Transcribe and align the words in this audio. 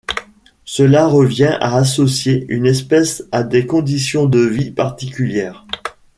Cela 0.65 1.05
revient 1.05 1.55
à 1.61 1.75
associer 1.77 2.47
une 2.49 2.65
espèce 2.65 3.23
à 3.31 3.43
des 3.43 3.67
conditions 3.67 4.25
de 4.25 4.39
vie 4.39 4.71
particulière. 4.71 5.67